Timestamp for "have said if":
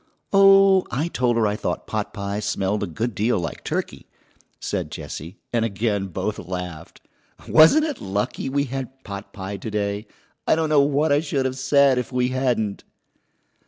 11.45-12.11